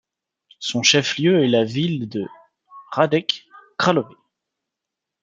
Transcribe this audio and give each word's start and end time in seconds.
Son 0.57 0.81
chef-lieu 0.81 1.43
est 1.43 1.47
la 1.47 1.63
ville 1.63 2.09
de 2.09 2.25
Hradec 2.89 3.45
Králové. 3.77 4.15